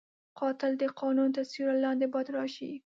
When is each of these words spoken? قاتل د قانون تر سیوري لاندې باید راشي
قاتل 0.39 0.71
د 0.79 0.83
قانون 0.99 1.29
تر 1.37 1.43
سیوري 1.51 1.77
لاندې 1.85 2.05
باید 2.13 2.29
راشي 2.37 2.71